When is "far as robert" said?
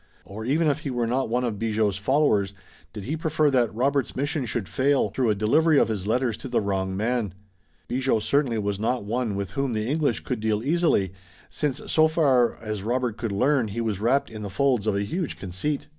12.07-13.15